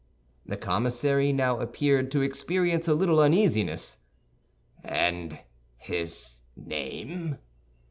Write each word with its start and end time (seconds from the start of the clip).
The 0.47 0.57
commissary 0.57 1.31
now 1.31 1.59
appeared 1.59 2.11
to 2.11 2.23
experience 2.23 2.87
a 2.87 2.95
little 2.95 3.19
uneasiness. 3.19 3.99
"And 4.83 5.37
his 5.77 6.41
name?" 6.55 7.37